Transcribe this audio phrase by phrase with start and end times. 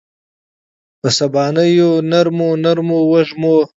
[0.99, 3.55] په سبانیو نرمو، نرمو وږمو